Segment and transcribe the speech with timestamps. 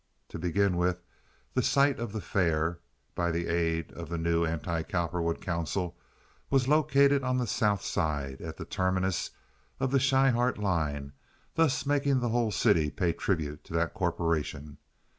[0.29, 0.99] To begin with,
[1.53, 2.79] the site of the fair,
[3.13, 5.95] by aid of the new anti Cowperwood council,
[6.49, 9.29] was located on the South Side, at the terminus
[9.79, 11.13] of the Schryhart line,
[11.53, 14.79] thus making the whole city pay tribute to that corporation.